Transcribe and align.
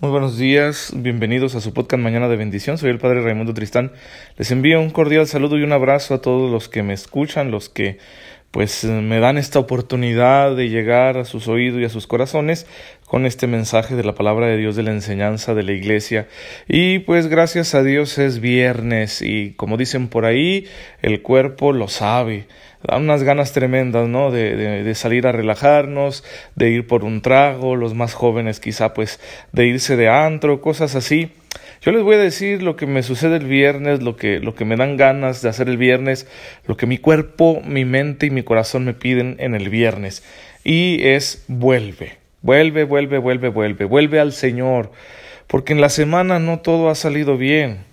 Muy 0.00 0.12
buenos 0.12 0.38
días, 0.38 0.92
bienvenidos 0.94 1.56
a 1.56 1.60
su 1.60 1.74
podcast 1.74 2.00
Mañana 2.00 2.28
de 2.28 2.36
Bendición. 2.36 2.78
Soy 2.78 2.90
el 2.90 3.00
Padre 3.00 3.20
Raimundo 3.20 3.52
Tristán. 3.52 3.90
Les 4.36 4.48
envío 4.52 4.80
un 4.80 4.90
cordial 4.90 5.26
saludo 5.26 5.58
y 5.58 5.64
un 5.64 5.72
abrazo 5.72 6.14
a 6.14 6.20
todos 6.20 6.52
los 6.52 6.68
que 6.68 6.84
me 6.84 6.94
escuchan, 6.94 7.50
los 7.50 7.68
que 7.68 7.98
pues 8.52 8.84
me 8.84 9.18
dan 9.18 9.38
esta 9.38 9.58
oportunidad 9.58 10.54
de 10.54 10.68
llegar 10.68 11.18
a 11.18 11.24
sus 11.24 11.48
oídos 11.48 11.80
y 11.80 11.84
a 11.84 11.88
sus 11.88 12.06
corazones 12.06 12.68
con 13.06 13.26
este 13.26 13.48
mensaje 13.48 13.96
de 13.96 14.04
la 14.04 14.14
palabra 14.14 14.46
de 14.46 14.56
Dios 14.56 14.76
de 14.76 14.84
la 14.84 14.92
enseñanza 14.92 15.54
de 15.54 15.64
la 15.64 15.72
iglesia. 15.72 16.28
Y 16.68 17.00
pues 17.00 17.26
gracias 17.26 17.74
a 17.74 17.82
Dios 17.82 18.18
es 18.18 18.38
viernes 18.38 19.20
y 19.20 19.54
como 19.54 19.76
dicen 19.76 20.06
por 20.06 20.26
ahí, 20.26 20.68
el 21.02 21.22
cuerpo 21.22 21.72
lo 21.72 21.88
sabe 21.88 22.46
da 22.82 22.96
unas 22.96 23.22
ganas 23.22 23.52
tremendas, 23.52 24.08
¿no? 24.08 24.30
De, 24.30 24.56
de, 24.56 24.84
de, 24.84 24.94
salir 24.94 25.26
a 25.26 25.32
relajarnos, 25.32 26.24
de 26.54 26.70
ir 26.70 26.86
por 26.86 27.04
un 27.04 27.20
trago, 27.20 27.76
los 27.76 27.94
más 27.94 28.14
jóvenes 28.14 28.60
quizá 28.60 28.94
pues 28.94 29.20
de 29.52 29.66
irse 29.66 29.96
de 29.96 30.08
antro, 30.08 30.60
cosas 30.60 30.94
así. 30.94 31.32
Yo 31.80 31.92
les 31.92 32.02
voy 32.02 32.16
a 32.16 32.18
decir 32.18 32.62
lo 32.62 32.76
que 32.76 32.86
me 32.86 33.02
sucede 33.02 33.36
el 33.36 33.46
viernes, 33.46 34.02
lo 34.02 34.16
que, 34.16 34.40
lo 34.40 34.54
que 34.54 34.64
me 34.64 34.76
dan 34.76 34.96
ganas 34.96 35.42
de 35.42 35.48
hacer 35.48 35.68
el 35.68 35.76
viernes, 35.76 36.26
lo 36.66 36.76
que 36.76 36.86
mi 36.86 36.98
cuerpo, 36.98 37.60
mi 37.64 37.84
mente 37.84 38.26
y 38.26 38.30
mi 38.30 38.42
corazón 38.42 38.84
me 38.84 38.94
piden 38.94 39.36
en 39.38 39.54
el 39.54 39.68
viernes. 39.68 40.24
Y 40.64 41.06
es 41.06 41.44
vuelve, 41.46 42.18
vuelve, 42.42 42.84
vuelve, 42.84 43.18
vuelve, 43.18 43.48
vuelve, 43.48 43.84
vuelve 43.84 44.20
al 44.20 44.32
Señor. 44.32 44.90
Porque 45.46 45.72
en 45.72 45.80
la 45.80 45.88
semana 45.88 46.38
no 46.40 46.58
todo 46.58 46.90
ha 46.90 46.94
salido 46.94 47.38
bien 47.38 47.87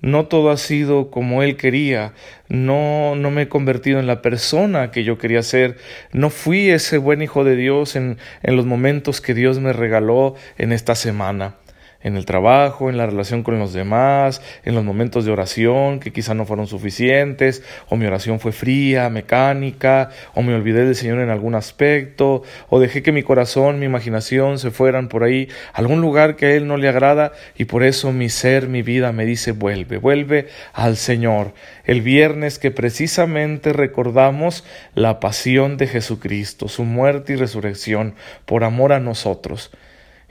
no 0.00 0.26
todo 0.26 0.50
ha 0.50 0.56
sido 0.56 1.10
como 1.10 1.42
él 1.42 1.56
quería, 1.56 2.12
no, 2.48 3.14
no 3.16 3.30
me 3.30 3.42
he 3.42 3.48
convertido 3.48 3.98
en 4.00 4.06
la 4.06 4.22
persona 4.22 4.90
que 4.90 5.04
yo 5.04 5.18
quería 5.18 5.42
ser, 5.42 5.76
no 6.12 6.30
fui 6.30 6.70
ese 6.70 6.98
buen 6.98 7.22
hijo 7.22 7.44
de 7.44 7.56
Dios 7.56 7.96
en, 7.96 8.18
en 8.42 8.56
los 8.56 8.66
momentos 8.66 9.20
que 9.20 9.34
Dios 9.34 9.60
me 9.60 9.72
regaló 9.72 10.34
en 10.56 10.72
esta 10.72 10.94
semana 10.94 11.56
en 12.00 12.16
el 12.16 12.24
trabajo, 12.24 12.90
en 12.90 12.96
la 12.96 13.06
relación 13.06 13.42
con 13.42 13.58
los 13.58 13.72
demás, 13.72 14.40
en 14.64 14.74
los 14.74 14.84
momentos 14.84 15.24
de 15.24 15.32
oración 15.32 15.98
que 15.98 16.12
quizá 16.12 16.32
no 16.32 16.46
fueron 16.46 16.68
suficientes, 16.68 17.62
o 17.88 17.96
mi 17.96 18.06
oración 18.06 18.38
fue 18.38 18.52
fría, 18.52 19.10
mecánica, 19.10 20.10
o 20.34 20.42
me 20.42 20.54
olvidé 20.54 20.84
del 20.84 20.94
Señor 20.94 21.18
en 21.18 21.30
algún 21.30 21.56
aspecto, 21.56 22.42
o 22.68 22.78
dejé 22.78 23.02
que 23.02 23.10
mi 23.10 23.24
corazón, 23.24 23.80
mi 23.80 23.86
imaginación 23.86 24.58
se 24.58 24.70
fueran 24.70 25.08
por 25.08 25.24
ahí 25.24 25.48
a 25.72 25.78
algún 25.78 26.00
lugar 26.00 26.36
que 26.36 26.46
a 26.46 26.52
Él 26.52 26.68
no 26.68 26.76
le 26.76 26.88
agrada, 26.88 27.32
y 27.56 27.64
por 27.64 27.82
eso 27.82 28.12
mi 28.12 28.28
ser, 28.28 28.68
mi 28.68 28.82
vida 28.82 29.10
me 29.10 29.24
dice 29.24 29.50
vuelve, 29.52 29.98
vuelve 29.98 30.48
al 30.72 30.96
Señor. 30.96 31.52
El 31.84 32.02
viernes 32.02 32.60
que 32.60 32.70
precisamente 32.70 33.72
recordamos 33.72 34.64
la 34.94 35.18
pasión 35.18 35.76
de 35.76 35.88
Jesucristo, 35.88 36.68
su 36.68 36.84
muerte 36.84 37.32
y 37.32 37.36
resurrección 37.36 38.14
por 38.44 38.62
amor 38.62 38.92
a 38.92 39.00
nosotros 39.00 39.72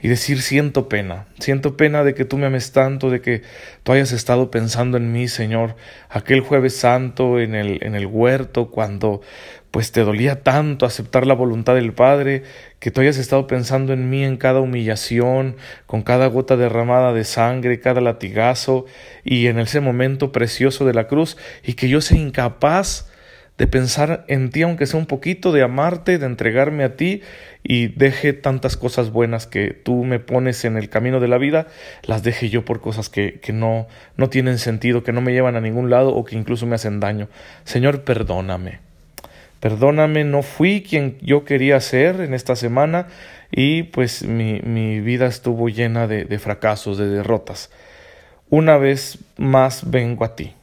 y 0.00 0.08
decir 0.08 0.42
siento 0.42 0.88
pena, 0.88 1.26
siento 1.40 1.76
pena 1.76 2.04
de 2.04 2.14
que 2.14 2.24
tú 2.24 2.38
me 2.38 2.46
ames 2.46 2.72
tanto, 2.72 3.10
de 3.10 3.20
que 3.20 3.42
tú 3.82 3.92
hayas 3.92 4.12
estado 4.12 4.50
pensando 4.50 4.96
en 4.96 5.10
mí, 5.12 5.26
Señor, 5.26 5.74
aquel 6.08 6.40
jueves 6.40 6.76
santo 6.76 7.40
en 7.40 7.54
el, 7.54 7.78
en 7.82 7.94
el 7.96 8.06
huerto, 8.06 8.70
cuando 8.70 9.22
pues 9.70 9.92
te 9.92 10.02
dolía 10.02 10.42
tanto 10.42 10.86
aceptar 10.86 11.26
la 11.26 11.34
voluntad 11.34 11.74
del 11.74 11.92
Padre, 11.92 12.44
que 12.78 12.90
tú 12.90 13.00
hayas 13.00 13.18
estado 13.18 13.46
pensando 13.46 13.92
en 13.92 14.08
mí 14.08 14.24
en 14.24 14.36
cada 14.36 14.60
humillación, 14.60 15.56
con 15.86 16.02
cada 16.02 16.26
gota 16.28 16.56
derramada 16.56 17.12
de 17.12 17.24
sangre, 17.24 17.80
cada 17.80 18.00
latigazo, 18.00 18.86
y 19.24 19.48
en 19.48 19.58
ese 19.58 19.80
momento 19.80 20.32
precioso 20.32 20.86
de 20.86 20.94
la 20.94 21.06
cruz, 21.06 21.36
y 21.62 21.74
que 21.74 21.88
yo 21.88 22.00
sea 22.00 22.18
incapaz 22.18 23.07
de 23.58 23.66
pensar 23.66 24.24
en 24.28 24.50
ti, 24.50 24.62
aunque 24.62 24.86
sea 24.86 25.00
un 25.00 25.06
poquito, 25.06 25.50
de 25.50 25.62
amarte, 25.62 26.18
de 26.18 26.26
entregarme 26.26 26.84
a 26.84 26.96
ti 26.96 27.22
y 27.64 27.88
deje 27.88 28.32
tantas 28.32 28.76
cosas 28.76 29.10
buenas 29.10 29.48
que 29.48 29.72
tú 29.72 30.04
me 30.04 30.20
pones 30.20 30.64
en 30.64 30.76
el 30.76 30.88
camino 30.88 31.18
de 31.18 31.26
la 31.26 31.38
vida, 31.38 31.66
las 32.04 32.22
deje 32.22 32.50
yo 32.50 32.64
por 32.64 32.80
cosas 32.80 33.08
que, 33.08 33.40
que 33.40 33.52
no, 33.52 33.88
no 34.16 34.30
tienen 34.30 34.58
sentido, 34.58 35.02
que 35.02 35.12
no 35.12 35.20
me 35.20 35.32
llevan 35.32 35.56
a 35.56 35.60
ningún 35.60 35.90
lado 35.90 36.14
o 36.14 36.24
que 36.24 36.36
incluso 36.36 36.66
me 36.66 36.76
hacen 36.76 37.00
daño. 37.00 37.28
Señor, 37.64 38.04
perdóname. 38.04 38.78
Perdóname, 39.58 40.22
no 40.22 40.42
fui 40.42 40.84
quien 40.88 41.18
yo 41.20 41.44
quería 41.44 41.80
ser 41.80 42.20
en 42.20 42.34
esta 42.34 42.54
semana 42.54 43.08
y 43.50 43.82
pues 43.82 44.22
mi, 44.22 44.60
mi 44.60 45.00
vida 45.00 45.26
estuvo 45.26 45.68
llena 45.68 46.06
de, 46.06 46.24
de 46.24 46.38
fracasos, 46.38 46.96
de 46.96 47.08
derrotas. 47.08 47.70
Una 48.50 48.76
vez 48.78 49.18
más 49.36 49.90
vengo 49.90 50.24
a 50.24 50.36
ti 50.36 50.54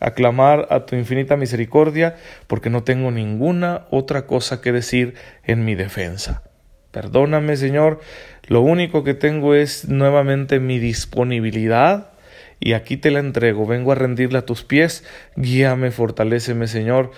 aclamar 0.00 0.66
a 0.70 0.86
tu 0.86 0.96
infinita 0.96 1.36
misericordia, 1.36 2.16
porque 2.46 2.70
no 2.70 2.82
tengo 2.82 3.10
ninguna 3.10 3.86
otra 3.90 4.26
cosa 4.26 4.60
que 4.60 4.72
decir 4.72 5.14
en 5.44 5.64
mi 5.64 5.74
defensa. 5.74 6.42
Perdóname, 6.90 7.56
Señor, 7.56 8.00
lo 8.46 8.62
único 8.62 9.04
que 9.04 9.14
tengo 9.14 9.54
es 9.54 9.88
nuevamente 9.88 10.60
mi 10.60 10.78
disponibilidad 10.78 12.10
y 12.58 12.72
aquí 12.72 12.96
te 12.96 13.10
la 13.10 13.18
entrego, 13.18 13.66
vengo 13.66 13.92
a 13.92 13.96
rendirla 13.96 14.40
a 14.40 14.46
tus 14.46 14.64
pies, 14.64 15.04
guíame, 15.36 15.90
fortaléceme, 15.90 16.66
Señor. 16.66 17.10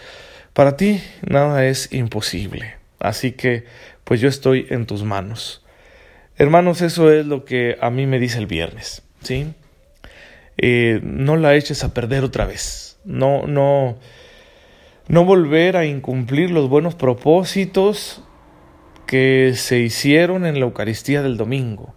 Para 0.53 0.77
ti 0.77 1.00
nada 1.28 1.65
es 1.66 1.93
imposible, 1.93 2.75
así 2.99 3.33
que 3.33 3.65
pues 4.03 4.21
yo 4.21 4.28
estoy 4.28 4.66
en 4.71 4.87
tus 4.87 5.05
manos. 5.05 5.65
Hermanos, 6.37 6.83
eso 6.83 7.12
es 7.12 7.27
lo 7.27 7.45
que 7.45 7.77
a 7.81 7.91
mí 7.91 8.06
me 8.06 8.19
dice 8.19 8.39
el 8.39 8.47
viernes, 8.47 9.03
¿sí? 9.22 9.55
Eh, 10.58 11.00
no 11.02 11.36
la 11.36 11.54
eches 11.54 11.84
a 11.84 11.94
perder 11.94 12.24
otra 12.24 12.44
vez. 12.44 12.98
No, 13.04 13.46
no, 13.46 13.96
no 15.06 15.24
volver 15.24 15.76
a 15.76 15.86
incumplir 15.86 16.50
los 16.50 16.69
buenos 16.69 16.94
propósitos 16.94 18.22
que 19.06 19.52
se 19.54 19.78
hicieron 19.78 20.44
en 20.44 20.60
la 20.60 20.66
Eucaristía 20.66 21.22
del 21.22 21.38
domingo 21.38 21.94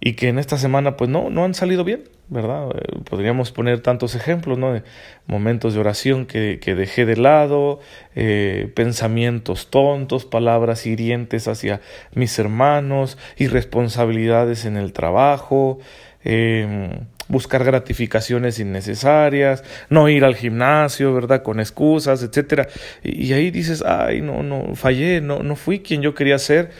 y 0.00 0.14
que 0.14 0.28
en 0.28 0.38
esta 0.38 0.56
semana 0.56 0.96
pues 0.96 1.10
no, 1.10 1.28
no 1.30 1.44
han 1.44 1.54
salido 1.54 1.84
bien, 1.84 2.04
¿verdad? 2.28 2.68
Eh, 2.74 3.00
podríamos 3.08 3.52
poner 3.52 3.80
tantos 3.80 4.14
ejemplos, 4.14 4.56
¿no? 4.56 4.80
Momentos 5.26 5.74
de 5.74 5.80
oración 5.80 6.26
que, 6.26 6.60
que 6.60 6.74
dejé 6.74 7.04
de 7.04 7.16
lado, 7.16 7.80
eh, 8.14 8.70
pensamientos 8.74 9.70
tontos, 9.70 10.24
palabras 10.24 10.86
hirientes 10.86 11.48
hacia 11.48 11.80
mis 12.14 12.38
hermanos, 12.38 13.18
irresponsabilidades 13.36 14.64
en 14.64 14.76
el 14.76 14.92
trabajo, 14.92 15.78
eh, 16.24 17.00
buscar 17.28 17.62
gratificaciones 17.62 18.58
innecesarias, 18.58 19.62
no 19.90 20.08
ir 20.08 20.24
al 20.24 20.34
gimnasio, 20.34 21.14
¿verdad? 21.14 21.42
Con 21.42 21.60
excusas, 21.60 22.22
etcétera. 22.22 22.68
Y, 23.02 23.32
ahí 23.34 23.50
dices, 23.50 23.84
ay, 23.86 24.22
no, 24.22 24.42
no, 24.42 24.74
fallé, 24.74 25.20
no, 25.20 25.40
no 25.40 25.54
fui 25.54 25.80
quien 25.80 26.02
yo 26.02 26.14
quería 26.14 26.38
ser, 26.38 26.70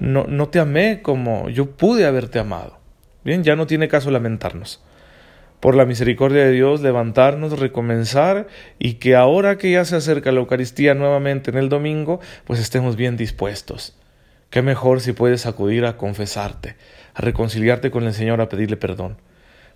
no, 0.00 0.24
no 0.24 0.48
te 0.48 0.58
amé 0.58 1.02
como 1.02 1.50
yo 1.50 1.70
pude 1.70 2.06
haberte 2.06 2.38
amado. 2.38 2.78
Bien, 3.24 3.44
ya 3.44 3.54
no 3.54 3.66
tiene 3.66 3.88
caso 3.88 4.10
lamentarnos. 4.10 4.82
Por 5.60 5.76
la 5.76 5.84
misericordia 5.84 6.44
de 6.44 6.50
Dios, 6.50 6.80
levantarnos, 6.80 7.56
recomenzar 7.60 8.48
y 8.80 8.94
que 8.94 9.14
ahora 9.14 9.58
que 9.58 9.70
ya 9.70 9.84
se 9.84 9.94
acerca 9.94 10.32
la 10.32 10.40
Eucaristía 10.40 10.94
nuevamente 10.94 11.52
en 11.52 11.56
el 11.56 11.68
domingo, 11.68 12.18
pues 12.44 12.58
estemos 12.58 12.96
bien 12.96 13.16
dispuestos. 13.16 13.96
Qué 14.50 14.60
mejor 14.60 15.00
si 15.00 15.12
puedes 15.12 15.46
acudir 15.46 15.86
a 15.86 15.96
confesarte, 15.96 16.74
a 17.14 17.20
reconciliarte 17.20 17.92
con 17.92 18.04
el 18.04 18.12
Señor, 18.12 18.40
a 18.40 18.48
pedirle 18.48 18.76
perdón 18.76 19.18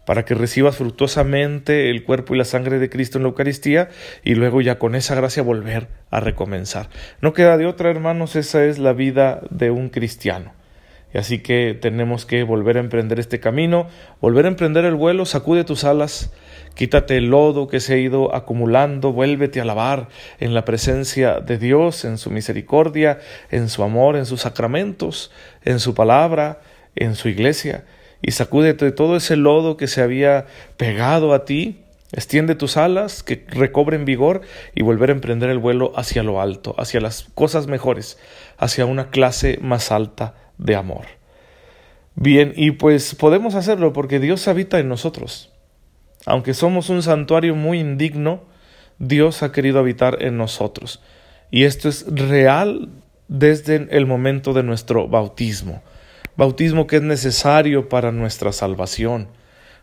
para 0.06 0.24
que 0.24 0.34
recibas 0.34 0.76
fructuosamente 0.76 1.90
el 1.90 2.04
cuerpo 2.04 2.34
y 2.34 2.38
la 2.38 2.44
sangre 2.44 2.78
de 2.78 2.88
Cristo 2.88 3.18
en 3.18 3.24
la 3.24 3.28
Eucaristía 3.28 3.90
y 4.24 4.36
luego 4.36 4.62
ya 4.62 4.78
con 4.78 4.94
esa 4.94 5.14
gracia 5.16 5.42
volver 5.42 5.88
a 6.10 6.20
recomenzar. 6.20 6.88
No 7.20 7.34
queda 7.34 7.58
de 7.58 7.66
otra, 7.66 7.90
hermanos, 7.90 8.36
esa 8.36 8.64
es 8.64 8.78
la 8.78 8.94
vida 8.94 9.42
de 9.50 9.70
un 9.70 9.90
cristiano. 9.90 10.52
Y 11.12 11.18
así 11.18 11.40
que 11.40 11.76
tenemos 11.80 12.24
que 12.24 12.44
volver 12.44 12.76
a 12.76 12.80
emprender 12.80 13.18
este 13.18 13.40
camino, 13.40 13.88
volver 14.20 14.44
a 14.44 14.48
emprender 14.48 14.84
el 14.84 14.94
vuelo, 14.94 15.24
sacude 15.24 15.64
tus 15.64 15.82
alas, 15.84 16.32
quítate 16.74 17.16
el 17.16 17.30
lodo 17.30 17.66
que 17.66 17.80
se 17.80 17.94
ha 17.94 17.96
ido 17.96 18.34
acumulando, 18.34 19.12
vuélvete 19.12 19.60
a 19.60 19.64
lavar 19.64 20.08
en 20.38 20.54
la 20.54 20.64
presencia 20.64 21.40
de 21.40 21.58
Dios, 21.58 22.04
en 22.04 22.18
su 22.18 22.30
misericordia, 22.30 23.18
en 23.50 23.68
su 23.68 23.82
amor, 23.82 24.16
en 24.16 24.26
sus 24.26 24.42
sacramentos, 24.42 25.32
en 25.64 25.80
su 25.80 25.94
palabra, 25.94 26.60
en 26.94 27.16
su 27.16 27.28
iglesia 27.28 27.84
y 28.26 28.32
sacúdete 28.32 28.90
todo 28.90 29.14
ese 29.14 29.36
lodo 29.36 29.76
que 29.76 29.86
se 29.86 30.02
había 30.02 30.46
pegado 30.76 31.32
a 31.32 31.44
ti, 31.44 31.84
extiende 32.10 32.56
tus 32.56 32.76
alas, 32.76 33.22
que 33.22 33.46
recobren 33.50 34.04
vigor 34.04 34.40
y 34.74 34.82
volver 34.82 35.10
a 35.10 35.12
emprender 35.12 35.48
el 35.48 35.58
vuelo 35.58 35.92
hacia 35.94 36.24
lo 36.24 36.40
alto, 36.40 36.74
hacia 36.76 37.00
las 37.00 37.28
cosas 37.36 37.68
mejores, 37.68 38.18
hacia 38.58 38.84
una 38.84 39.10
clase 39.10 39.60
más 39.62 39.92
alta 39.92 40.34
de 40.58 40.74
amor. 40.74 41.04
Bien, 42.16 42.52
y 42.56 42.72
pues 42.72 43.14
podemos 43.14 43.54
hacerlo 43.54 43.92
porque 43.92 44.18
Dios 44.18 44.48
habita 44.48 44.80
en 44.80 44.88
nosotros. 44.88 45.52
Aunque 46.24 46.52
somos 46.52 46.90
un 46.90 47.04
santuario 47.04 47.54
muy 47.54 47.78
indigno, 47.78 48.42
Dios 48.98 49.44
ha 49.44 49.52
querido 49.52 49.78
habitar 49.78 50.20
en 50.20 50.36
nosotros. 50.36 51.00
Y 51.52 51.62
esto 51.62 51.88
es 51.88 52.04
real 52.08 52.88
desde 53.28 53.86
el 53.96 54.06
momento 54.06 54.52
de 54.52 54.64
nuestro 54.64 55.06
bautismo 55.06 55.80
bautismo 56.36 56.86
que 56.86 56.96
es 56.96 57.02
necesario 57.02 57.88
para 57.88 58.12
nuestra 58.12 58.52
salvación, 58.52 59.28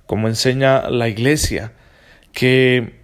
como 0.05 0.27
enseña 0.27 0.89
la 0.89 1.09
Iglesia, 1.09 1.73
que 2.31 3.01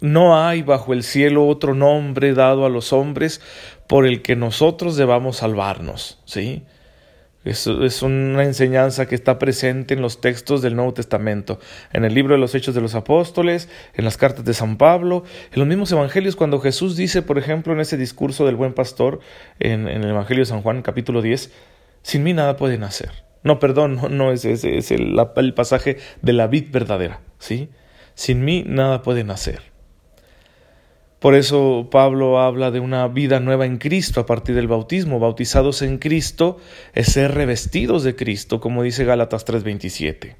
no 0.00 0.38
hay 0.38 0.62
bajo 0.62 0.92
el 0.92 1.02
cielo 1.02 1.46
otro 1.46 1.74
nombre 1.74 2.34
dado 2.34 2.66
a 2.66 2.68
los 2.68 2.92
hombres 2.92 3.40
por 3.86 4.06
el 4.06 4.22
que 4.22 4.36
nosotros 4.36 4.96
debamos 4.96 5.38
salvarnos, 5.38 6.20
¿sí? 6.24 6.62
Es, 7.44 7.66
es, 7.66 8.02
una 8.02 8.42
enseñanza 8.42 9.06
que 9.06 9.14
está 9.14 9.38
presente 9.38 9.92
en 9.92 10.00
los 10.00 10.22
textos 10.22 10.62
del 10.62 10.76
Nuevo 10.76 10.94
Testamento, 10.94 11.58
en 11.92 12.06
el 12.06 12.14
libro 12.14 12.34
de 12.34 12.40
los 12.40 12.54
Hechos 12.54 12.74
de 12.74 12.80
los 12.80 12.94
Apóstoles, 12.94 13.68
en 13.92 14.06
las 14.06 14.16
cartas 14.16 14.46
de 14.46 14.54
San 14.54 14.78
Pablo, 14.78 15.24
en 15.52 15.58
los 15.58 15.68
mismos 15.68 15.92
evangelios, 15.92 16.36
cuando 16.36 16.58
Jesús 16.58 16.96
dice, 16.96 17.20
por 17.20 17.36
ejemplo, 17.36 17.74
en 17.74 17.80
ese 17.80 17.98
discurso 17.98 18.46
del 18.46 18.56
buen 18.56 18.72
pastor, 18.72 19.20
en, 19.60 19.88
el 19.88 20.08
Evangelio 20.08 20.40
de 20.40 20.46
San 20.46 20.62
Juan, 20.62 20.80
capítulo 20.80 21.20
10, 21.20 21.52
sin 22.04 22.22
mí 22.22 22.34
nada 22.34 22.56
pueden 22.56 22.84
hacer. 22.84 23.10
No, 23.42 23.58
perdón, 23.58 23.98
no, 24.10 24.30
es, 24.30 24.44
es, 24.44 24.62
es 24.62 24.90
el, 24.90 25.16
pasaje 25.54 25.96
de 26.22 26.32
la 26.34 26.46
vid 26.46 26.70
verdadera, 26.70 27.22
¿sí? 27.38 27.70
Sin 28.14 28.44
mí 28.44 28.62
nada 28.66 29.02
pueden 29.02 29.30
hacer. 29.30 29.72
Por 31.18 31.34
eso 31.34 31.88
Pablo 31.90 32.38
habla 32.38 32.70
de 32.70 32.80
una 32.80 33.08
vida 33.08 33.40
nueva 33.40 33.64
en 33.64 33.78
Cristo 33.78 34.20
a 34.20 34.26
partir 34.26 34.54
del 34.54 34.68
bautismo. 34.68 35.18
Bautizados 35.18 35.80
en 35.80 35.96
Cristo 35.96 36.58
es 36.92 37.06
ser 37.08 37.32
revestidos 37.32 38.04
de 38.04 38.14
Cristo, 38.14 38.60
como 38.60 38.82
dice 38.82 39.06
Gálatas 39.06 39.46
3:27. 39.46 40.36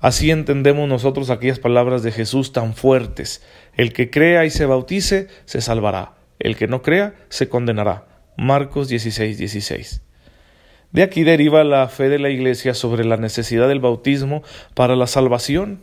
Así 0.00 0.30
entendemos 0.30 0.86
nosotros 0.86 1.30
aquellas 1.30 1.58
palabras 1.58 2.02
de 2.02 2.12
Jesús 2.12 2.52
tan 2.52 2.74
fuertes. 2.74 3.42
El 3.74 3.94
que 3.94 4.10
crea 4.10 4.44
y 4.44 4.50
se 4.50 4.66
bautice, 4.66 5.28
se 5.46 5.62
salvará. 5.62 6.16
El 6.38 6.56
que 6.56 6.66
no 6.66 6.82
crea, 6.82 7.14
se 7.30 7.48
condenará. 7.48 8.06
Marcos 8.36 8.90
16:16. 8.90 10.02
De 10.94 11.02
aquí 11.02 11.24
deriva 11.24 11.64
la 11.64 11.88
fe 11.88 12.08
de 12.08 12.20
la 12.20 12.30
Iglesia 12.30 12.72
sobre 12.72 13.04
la 13.04 13.16
necesidad 13.16 13.66
del 13.66 13.80
bautismo 13.80 14.44
para 14.74 14.94
la 14.94 15.08
salvación. 15.08 15.80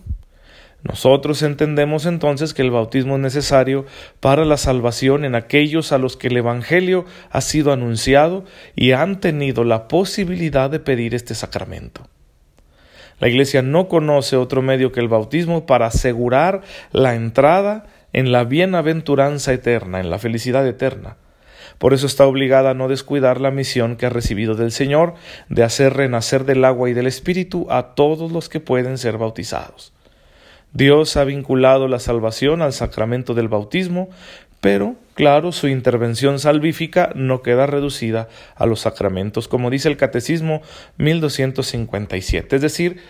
Nosotros 0.83 1.43
entendemos 1.43 2.05
entonces 2.05 2.53
que 2.53 2.61
el 2.61 2.71
bautismo 2.71 3.15
es 3.15 3.21
necesario 3.21 3.85
para 4.21 4.45
la 4.45 4.55
salvación 4.55 5.25
en 5.25 5.35
aquellos 5.35 5.91
a 5.91 5.97
los 5.97 6.15
que 6.15 6.29
el 6.29 6.37
Evangelio 6.37 7.03
ha 7.29 7.41
sido 7.41 7.73
anunciado 7.73 8.45
y 8.73 8.93
han 8.93 9.19
tenido 9.19 9.65
la 9.65 9.89
posibilidad 9.89 10.69
de 10.69 10.79
pedir 10.79 11.13
este 11.13 11.35
sacramento. 11.35 12.07
La 13.19 13.27
Iglesia 13.27 13.61
no 13.61 13.89
conoce 13.89 14.37
otro 14.37 14.61
medio 14.61 14.93
que 14.93 15.01
el 15.01 15.09
bautismo 15.09 15.65
para 15.65 15.87
asegurar 15.87 16.61
la 16.93 17.15
entrada 17.15 17.85
en 18.13 18.31
la 18.31 18.45
bienaventuranza 18.45 19.51
eterna, 19.51 19.99
en 19.99 20.09
la 20.09 20.19
felicidad 20.19 20.65
eterna. 20.65 21.17
Por 21.77 21.93
eso 21.93 22.07
está 22.07 22.25
obligada 22.25 22.71
a 22.71 22.73
no 22.73 22.87
descuidar 22.87 23.41
la 23.41 23.51
misión 23.51 23.95
que 23.95 24.05
ha 24.05 24.09
recibido 24.09 24.55
del 24.55 24.71
Señor 24.71 25.15
de 25.49 25.63
hacer 25.63 25.93
renacer 25.93 26.45
del 26.45 26.65
agua 26.65 26.89
y 26.89 26.93
del 26.93 27.07
Espíritu 27.07 27.67
a 27.69 27.95
todos 27.95 28.31
los 28.31 28.49
que 28.49 28.59
pueden 28.59 28.97
ser 28.97 29.17
bautizados. 29.17 29.93
Dios 30.73 31.17
ha 31.17 31.25
vinculado 31.25 31.87
la 31.87 31.99
salvación 31.99 32.61
al 32.61 32.71
sacramento 32.71 33.33
del 33.33 33.49
bautismo, 33.49 34.09
pero, 34.61 34.95
claro, 35.15 35.51
su 35.51 35.67
intervención 35.67 36.39
salvífica 36.39 37.11
no 37.15 37.41
queda 37.41 37.65
reducida 37.65 38.29
a 38.55 38.65
los 38.65 38.81
sacramentos, 38.81 39.47
como 39.47 39.69
dice 39.69 39.89
el 39.89 39.97
Catecismo 39.97 40.61
1257. 40.97 42.55
Es 42.55 42.61
decir, 42.61 43.01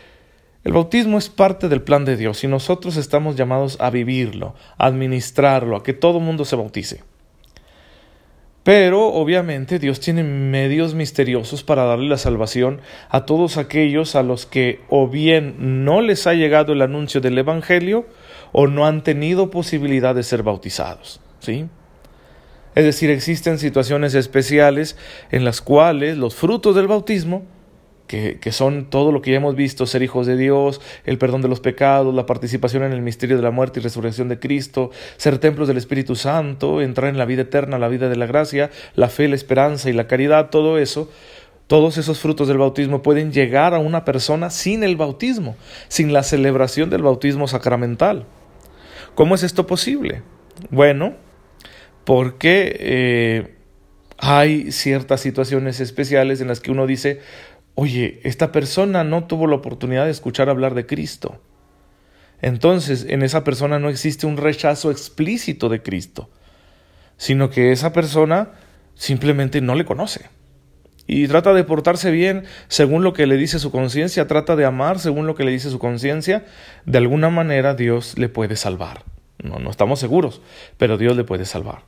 el 0.63 0.73
bautismo 0.73 1.17
es 1.17 1.29
parte 1.29 1.69
del 1.69 1.81
plan 1.81 2.05
de 2.05 2.17
Dios 2.17 2.43
y 2.43 2.47
nosotros 2.47 2.95
estamos 2.95 3.35
llamados 3.35 3.77
a 3.79 3.89
vivirlo, 3.89 4.55
a 4.77 4.85
administrarlo, 4.85 5.75
a 5.75 5.83
que 5.83 5.93
todo 5.93 6.19
mundo 6.19 6.45
se 6.45 6.55
bautice. 6.55 7.03
Pero 8.63 9.07
obviamente 9.07 9.79
Dios 9.79 9.99
tiene 9.99 10.23
medios 10.23 10.93
misteriosos 10.93 11.63
para 11.63 11.85
darle 11.85 12.09
la 12.09 12.17
salvación 12.17 12.81
a 13.09 13.25
todos 13.25 13.57
aquellos 13.57 14.15
a 14.15 14.21
los 14.21 14.45
que 14.45 14.81
o 14.89 15.07
bien 15.07 15.83
no 15.83 16.01
les 16.01 16.27
ha 16.27 16.33
llegado 16.33 16.73
el 16.73 16.83
anuncio 16.83 17.21
del 17.21 17.39
Evangelio 17.39 18.05
o 18.51 18.67
no 18.67 18.85
han 18.85 19.03
tenido 19.03 19.49
posibilidad 19.49 20.13
de 20.13 20.21
ser 20.21 20.43
bautizados. 20.43 21.21
¿sí? 21.39 21.65
Es 22.75 22.85
decir, 22.85 23.09
existen 23.09 23.57
situaciones 23.57 24.13
especiales 24.13 24.95
en 25.31 25.43
las 25.43 25.59
cuales 25.61 26.17
los 26.17 26.35
frutos 26.35 26.75
del 26.75 26.87
bautismo 26.87 27.43
que, 28.11 28.51
son 28.51 28.89
todo 28.89 29.13
lo 29.13 29.21
que 29.21 29.31
ya 29.31 29.37
hemos 29.37 29.55
visto, 29.55 29.85
ser 29.85 30.03
hijos 30.03 30.27
de 30.27 30.35
Dios, 30.35 30.81
el 31.05 31.17
perdón 31.17 31.41
de 31.41 31.47
los 31.47 31.61
pecados, 31.61 32.13
la 32.13 32.25
participación 32.25 32.83
en 32.83 32.91
el 32.91 33.01
misterio 33.01 33.37
de 33.37 33.41
la 33.43 33.51
muerte 33.51 33.79
y 33.79 33.83
resurrección 33.83 34.27
de 34.27 34.37
Cristo, 34.37 34.91
ser 35.15 35.37
templos 35.37 35.69
del 35.69 35.77
Espíritu 35.77 36.15
Santo, 36.15 36.81
entrar 36.81 37.09
en 37.09 37.17
la 37.17 37.23
vida 37.23 37.43
eterna, 37.43 37.79
la 37.79 37.87
vida 37.87 38.09
de 38.09 38.17
la 38.17 38.25
gracia, 38.25 38.69
la 38.95 39.07
fe, 39.07 39.29
la 39.29 39.35
esperanza 39.35 39.89
y 39.89 39.93
la 39.93 40.07
caridad, 40.07 40.49
todo 40.49 40.77
eso, 40.77 41.09
todos 41.67 41.97
esos 41.97 42.19
frutos 42.19 42.49
del 42.49 42.57
bautismo 42.57 43.01
pueden 43.01 43.31
llegar 43.31 43.73
a 43.73 43.79
una 43.79 44.03
persona 44.03 44.49
sin 44.49 44.83
el 44.83 44.97
bautismo, 44.97 45.55
sin 45.87 46.11
la 46.11 46.23
celebración 46.23 46.89
del 46.89 47.03
bautismo 47.03 47.47
sacramental. 47.47 48.25
¿Cómo 49.15 49.35
es 49.35 49.43
esto 49.43 49.67
posible? 49.67 50.21
Bueno, 50.69 51.13
porque 52.03 52.75
eh, 52.77 53.55
hay 54.17 54.71
ciertas 54.71 55.19
situaciones 55.21 55.79
especiales 55.79 56.41
en 56.41 56.47
las 56.47 56.59
que 56.59 56.71
uno 56.71 56.85
dice, 56.85 57.21
oye, 57.75 58.19
esta 58.23 58.51
persona 58.51 59.03
no 59.03 59.25
tuvo 59.25 59.47
la 59.47 59.55
oportunidad 59.55 60.05
de 60.05 60.11
escuchar 60.11 60.49
hablar 60.49 60.73
de 60.73 60.85
Cristo. 60.85 61.41
Entonces, 62.41 63.05
en 63.07 63.21
esa 63.21 63.43
persona 63.43 63.79
no 63.79 63.89
existe 63.89 64.25
un 64.25 64.37
rechazo 64.37 64.91
explícito 64.91 65.69
de 65.69 65.81
Cristo, 65.81 66.29
sino 67.17 67.49
que 67.49 67.71
esa 67.71 67.93
persona 67.93 68.51
simplemente 68.95 69.61
no 69.61 69.75
le 69.75 69.85
conoce. 69.85 70.29
Y 71.07 71.27
trata 71.27 71.53
de 71.53 71.63
portarse 71.63 72.09
bien 72.09 72.45
según 72.67 73.03
lo 73.03 73.13
que 73.13 73.27
le 73.27 73.37
dice 73.37 73.59
su 73.59 73.71
conciencia, 73.71 74.27
trata 74.27 74.55
de 74.55 74.65
amar 74.65 74.99
según 74.99 75.27
lo 75.27 75.35
que 75.35 75.43
le 75.43 75.51
dice 75.51 75.69
su 75.69 75.79
conciencia, 75.79 76.45
de 76.85 76.97
alguna 76.97 77.29
manera 77.29 77.75
Dios 77.75 78.17
le 78.17 78.29
puede 78.29 78.55
salvar. 78.55 79.03
No, 79.43 79.59
no 79.59 79.69
estamos 79.69 79.99
seguros, 79.99 80.41
pero 80.77 80.97
Dios 80.97 81.15
le 81.15 81.23
puede 81.23 81.45
salvar 81.45 81.83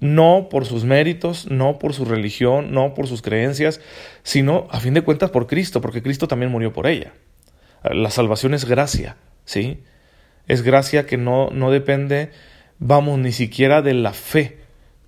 no 0.00 0.48
por 0.50 0.64
sus 0.64 0.84
méritos, 0.84 1.50
no 1.50 1.78
por 1.78 1.94
su 1.94 2.04
religión, 2.04 2.72
no 2.72 2.94
por 2.94 3.06
sus 3.06 3.22
creencias, 3.22 3.80
sino 4.22 4.66
a 4.70 4.80
fin 4.80 4.94
de 4.94 5.02
cuentas 5.02 5.30
por 5.30 5.46
Cristo, 5.46 5.80
porque 5.80 6.02
Cristo 6.02 6.28
también 6.28 6.50
murió 6.50 6.72
por 6.72 6.86
ella. 6.86 7.12
La 7.82 8.10
salvación 8.10 8.54
es 8.54 8.64
gracia, 8.64 9.16
¿sí? 9.44 9.82
Es 10.46 10.62
gracia 10.62 11.06
que 11.06 11.16
no, 11.16 11.50
no 11.50 11.70
depende, 11.70 12.30
vamos, 12.78 13.18
ni 13.18 13.32
siquiera 13.32 13.82
de 13.82 13.94
la 13.94 14.12
fe, 14.12 14.58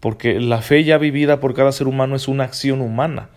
porque 0.01 0.41
la 0.41 0.63
fe 0.63 0.85
ya 0.85 0.99
vivida 0.99 1.41
por 1.41 1.55
cada 1.55 1.73
ser 1.73 1.89
humano 1.89 2.17
es 2.17 2.29
una 2.29 2.45
acción 2.45 2.81
humana, 2.81 3.31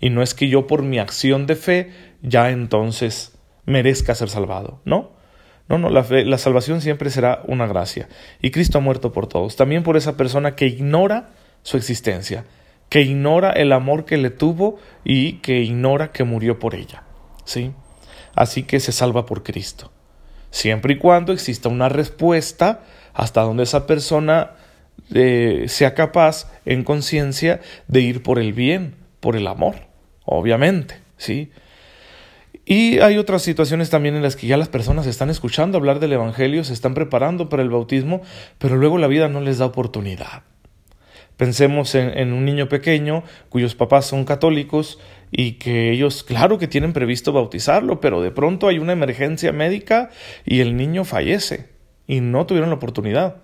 y 0.00 0.10
no 0.10 0.22
es 0.22 0.34
que 0.34 0.48
yo 0.48 0.66
por 0.66 0.82
mi 0.82 0.98
acción 0.98 1.46
de 1.46 1.56
fe 1.56 1.90
ya 2.22 2.50
entonces 2.50 3.36
merezca 3.64 4.14
ser 4.14 4.28
salvado, 4.28 4.80
¿no? 4.84 5.15
No, 5.68 5.78
no, 5.78 5.90
la, 5.90 6.06
la 6.08 6.38
salvación 6.38 6.80
siempre 6.80 7.10
será 7.10 7.42
una 7.46 7.66
gracia. 7.66 8.08
Y 8.40 8.50
Cristo 8.50 8.78
ha 8.78 8.80
muerto 8.80 9.12
por 9.12 9.26
todos, 9.26 9.56
también 9.56 9.82
por 9.82 9.96
esa 9.96 10.16
persona 10.16 10.54
que 10.54 10.66
ignora 10.66 11.30
su 11.62 11.76
existencia, 11.76 12.44
que 12.88 13.02
ignora 13.02 13.50
el 13.50 13.72
amor 13.72 14.04
que 14.04 14.16
le 14.16 14.30
tuvo 14.30 14.78
y 15.04 15.34
que 15.38 15.60
ignora 15.60 16.12
que 16.12 16.24
murió 16.24 16.58
por 16.58 16.74
ella. 16.74 17.02
¿Sí? 17.44 17.72
Así 18.34 18.62
que 18.62 18.80
se 18.80 18.92
salva 18.92 19.26
por 19.26 19.42
Cristo. 19.42 19.90
Siempre 20.50 20.94
y 20.94 20.98
cuando 20.98 21.32
exista 21.32 21.68
una 21.68 21.88
respuesta 21.88 22.82
hasta 23.12 23.42
donde 23.42 23.64
esa 23.64 23.86
persona 23.86 24.52
eh, 25.12 25.64
sea 25.68 25.94
capaz 25.94 26.50
en 26.64 26.84
conciencia 26.84 27.60
de 27.88 28.00
ir 28.00 28.22
por 28.22 28.38
el 28.38 28.52
bien, 28.52 28.94
por 29.20 29.36
el 29.36 29.46
amor, 29.46 29.76
obviamente, 30.24 30.96
¿sí? 31.16 31.50
Y 32.68 32.98
hay 32.98 33.16
otras 33.16 33.42
situaciones 33.42 33.90
también 33.90 34.16
en 34.16 34.22
las 34.22 34.34
que 34.34 34.48
ya 34.48 34.56
las 34.56 34.68
personas 34.68 35.06
están 35.06 35.30
escuchando 35.30 35.78
hablar 35.78 36.00
del 36.00 36.12
Evangelio, 36.12 36.64
se 36.64 36.72
están 36.72 36.94
preparando 36.94 37.48
para 37.48 37.62
el 37.62 37.70
bautismo, 37.70 38.22
pero 38.58 38.76
luego 38.76 38.98
la 38.98 39.06
vida 39.06 39.28
no 39.28 39.40
les 39.40 39.58
da 39.58 39.66
oportunidad. 39.66 40.42
Pensemos 41.36 41.94
en, 41.94 42.32
un 42.32 42.44
niño 42.44 42.68
pequeño 42.68 43.22
cuyos 43.50 43.76
papás 43.76 44.06
son 44.06 44.24
católicos 44.24 44.98
y 45.30 45.52
que 45.52 45.92
ellos, 45.92 46.24
claro 46.24 46.58
que 46.58 46.66
tienen 46.66 46.92
previsto 46.92 47.32
bautizarlo, 47.32 48.00
pero 48.00 48.20
de 48.20 48.32
pronto 48.32 48.66
hay 48.66 48.80
una 48.80 48.94
emergencia 48.94 49.52
médica 49.52 50.10
y 50.44 50.58
el 50.58 50.76
niño 50.76 51.04
fallece 51.04 51.68
y 52.08 52.20
no 52.20 52.46
tuvieron 52.46 52.70
la 52.70 52.76
oportunidad. 52.76 53.36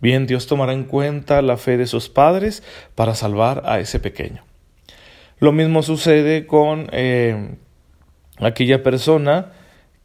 Bien, 0.00 0.26
Dios 0.26 0.48
tomará 0.48 0.72
en 0.72 0.84
cuenta 0.84 1.40
la 1.40 1.56
fe 1.56 1.76
de 1.76 1.86
sus 1.86 2.08
padres 2.08 2.64
para 2.96 3.14
salvar 3.14 3.62
a 3.64 3.78
ese 3.78 4.00
pequeño. 4.00 4.42
Lo 5.38 5.52
mismo 5.52 5.82
sucede 5.82 6.46
con 6.46 6.88
eh, 6.92 7.56
aquella 8.40 8.82
persona 8.82 9.52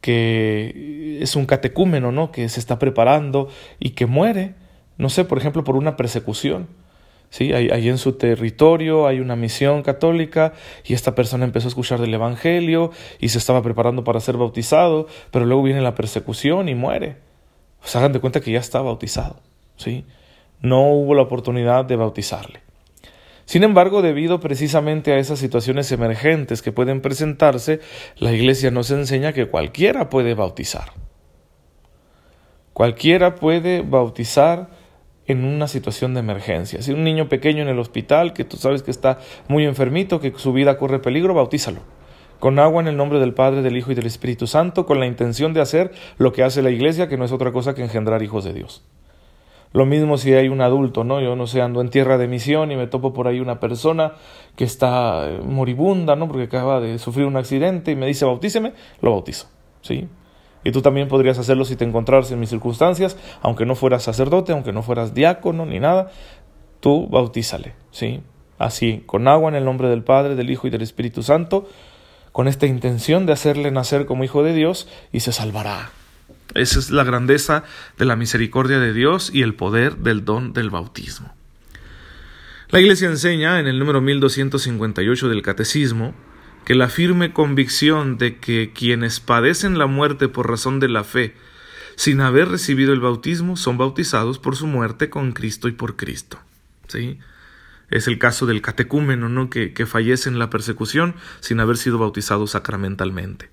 que 0.00 1.18
es 1.20 1.36
un 1.36 1.46
catecúmeno, 1.46 2.12
¿no? 2.12 2.32
Que 2.32 2.48
se 2.48 2.60
está 2.60 2.78
preparando 2.78 3.48
y 3.78 3.90
que 3.90 4.06
muere, 4.06 4.54
no 4.98 5.08
sé, 5.08 5.24
por 5.24 5.38
ejemplo, 5.38 5.64
por 5.64 5.76
una 5.76 5.96
persecución. 5.96 6.68
¿Sí? 7.30 7.54
Ahí, 7.54 7.88
en 7.88 7.96
su 7.96 8.12
territorio 8.12 9.06
hay 9.06 9.18
una 9.18 9.36
misión 9.36 9.82
católica 9.82 10.52
y 10.84 10.92
esta 10.92 11.14
persona 11.14 11.46
empezó 11.46 11.66
a 11.66 11.70
escuchar 11.70 11.98
del 11.98 12.12
Evangelio 12.12 12.90
y 13.20 13.30
se 13.30 13.38
estaba 13.38 13.62
preparando 13.62 14.04
para 14.04 14.20
ser 14.20 14.36
bautizado, 14.36 15.06
pero 15.30 15.46
luego 15.46 15.62
viene 15.62 15.80
la 15.80 15.94
persecución 15.94 16.68
y 16.68 16.74
muere. 16.74 17.16
Pues 17.80 17.96
hagan 17.96 18.12
de 18.12 18.20
cuenta 18.20 18.40
que 18.40 18.52
ya 18.52 18.58
está 18.58 18.82
bautizado. 18.82 19.40
¿sí? 19.76 20.04
No 20.60 20.88
hubo 20.88 21.14
la 21.14 21.22
oportunidad 21.22 21.86
de 21.86 21.96
bautizarle. 21.96 22.61
Sin 23.52 23.64
embargo, 23.64 24.00
debido 24.00 24.40
precisamente 24.40 25.12
a 25.12 25.18
esas 25.18 25.38
situaciones 25.38 25.92
emergentes 25.92 26.62
que 26.62 26.72
pueden 26.72 27.02
presentarse, 27.02 27.80
la 28.16 28.32
Iglesia 28.32 28.70
nos 28.70 28.90
enseña 28.90 29.34
que 29.34 29.44
cualquiera 29.44 30.08
puede 30.08 30.32
bautizar. 30.32 30.94
Cualquiera 32.72 33.34
puede 33.34 33.82
bautizar 33.82 34.70
en 35.26 35.44
una 35.44 35.68
situación 35.68 36.14
de 36.14 36.20
emergencia. 36.20 36.80
Si 36.80 36.92
un 36.92 37.04
niño 37.04 37.28
pequeño 37.28 37.60
en 37.60 37.68
el 37.68 37.78
hospital 37.78 38.32
que 38.32 38.44
tú 38.44 38.56
sabes 38.56 38.82
que 38.82 38.90
está 38.90 39.18
muy 39.48 39.66
enfermito, 39.66 40.18
que 40.18 40.32
su 40.34 40.54
vida 40.54 40.78
corre 40.78 41.00
peligro, 41.00 41.34
bautízalo. 41.34 41.80
Con 42.38 42.58
agua 42.58 42.80
en 42.80 42.88
el 42.88 42.96
nombre 42.96 43.20
del 43.20 43.34
Padre, 43.34 43.60
del 43.60 43.76
Hijo 43.76 43.92
y 43.92 43.94
del 43.94 44.06
Espíritu 44.06 44.46
Santo, 44.46 44.86
con 44.86 44.98
la 44.98 45.04
intención 45.04 45.52
de 45.52 45.60
hacer 45.60 45.92
lo 46.16 46.32
que 46.32 46.42
hace 46.42 46.62
la 46.62 46.70
Iglesia, 46.70 47.06
que 47.06 47.18
no 47.18 47.26
es 47.26 47.32
otra 47.32 47.52
cosa 47.52 47.74
que 47.74 47.82
engendrar 47.82 48.22
hijos 48.22 48.44
de 48.44 48.54
Dios. 48.54 48.82
Lo 49.72 49.86
mismo 49.86 50.18
si 50.18 50.34
hay 50.34 50.48
un 50.48 50.60
adulto, 50.60 51.02
¿no? 51.02 51.20
Yo 51.20 51.34
no 51.34 51.46
sé, 51.46 51.62
ando 51.62 51.80
en 51.80 51.88
tierra 51.88 52.18
de 52.18 52.28
misión 52.28 52.70
y 52.72 52.76
me 52.76 52.86
topo 52.86 53.12
por 53.12 53.26
ahí 53.26 53.40
una 53.40 53.58
persona 53.58 54.12
que 54.54 54.64
está 54.64 55.30
eh, 55.30 55.40
moribunda, 55.42 56.14
¿no? 56.14 56.28
Porque 56.28 56.44
acaba 56.44 56.80
de 56.80 56.98
sufrir 56.98 57.26
un 57.26 57.36
accidente 57.36 57.90
y 57.90 57.96
me 57.96 58.06
dice 58.06 58.24
bautíceme, 58.24 58.74
lo 59.00 59.12
bautizo, 59.12 59.48
¿sí? 59.80 60.08
Y 60.64 60.70
tú 60.72 60.82
también 60.82 61.08
podrías 61.08 61.38
hacerlo 61.38 61.64
si 61.64 61.76
te 61.76 61.84
encontraras 61.84 62.30
en 62.30 62.38
mis 62.38 62.50
circunstancias, 62.50 63.16
aunque 63.40 63.66
no 63.66 63.74
fueras 63.74 64.02
sacerdote, 64.02 64.52
aunque 64.52 64.72
no 64.72 64.82
fueras 64.82 65.14
diácono 65.14 65.66
ni 65.66 65.80
nada, 65.80 66.10
tú 66.80 67.08
bautízale, 67.08 67.72
¿sí? 67.90 68.20
Así, 68.58 69.02
con 69.06 69.26
agua 69.26 69.48
en 69.48 69.56
el 69.56 69.64
nombre 69.64 69.88
del 69.88 70.04
Padre, 70.04 70.36
del 70.36 70.50
Hijo 70.50 70.66
y 70.66 70.70
del 70.70 70.82
Espíritu 70.82 71.22
Santo, 71.22 71.66
con 72.30 72.46
esta 72.46 72.66
intención 72.66 73.26
de 73.26 73.32
hacerle 73.32 73.70
nacer 73.70 74.06
como 74.06 74.24
hijo 74.24 74.42
de 74.42 74.54
Dios 74.54 74.88
y 75.12 75.20
se 75.20 75.32
salvará. 75.32 75.90
Esa 76.54 76.78
es 76.78 76.90
la 76.90 77.04
grandeza 77.04 77.64
de 77.98 78.04
la 78.04 78.16
misericordia 78.16 78.78
de 78.78 78.92
Dios 78.92 79.30
y 79.32 79.42
el 79.42 79.54
poder 79.54 79.98
del 79.98 80.24
don 80.24 80.52
del 80.52 80.70
bautismo. 80.70 81.34
La 82.68 82.80
Iglesia 82.80 83.08
enseña 83.08 83.60
en 83.60 83.66
el 83.66 83.78
número 83.78 84.00
1258 84.00 85.28
del 85.28 85.42
Catecismo 85.42 86.14
que 86.64 86.74
la 86.74 86.88
firme 86.88 87.32
convicción 87.32 88.18
de 88.18 88.38
que 88.38 88.72
quienes 88.72 89.20
padecen 89.20 89.78
la 89.78 89.86
muerte 89.86 90.28
por 90.28 90.48
razón 90.48 90.80
de 90.80 90.88
la 90.88 91.04
fe, 91.04 91.34
sin 91.96 92.20
haber 92.20 92.48
recibido 92.48 92.92
el 92.92 93.00
bautismo, 93.00 93.56
son 93.56 93.76
bautizados 93.76 94.38
por 94.38 94.56
su 94.56 94.66
muerte 94.66 95.10
con 95.10 95.32
Cristo 95.32 95.68
y 95.68 95.72
por 95.72 95.96
Cristo. 95.96 96.38
¿Sí? 96.88 97.18
Es 97.90 98.08
el 98.08 98.18
caso 98.18 98.46
del 98.46 98.62
catecúmeno, 98.62 99.28
¿no? 99.28 99.50
que, 99.50 99.74
que 99.74 99.84
fallece 99.84 100.30
en 100.30 100.38
la 100.38 100.48
persecución 100.48 101.14
sin 101.40 101.60
haber 101.60 101.76
sido 101.76 101.98
bautizado 101.98 102.46
sacramentalmente. 102.46 103.50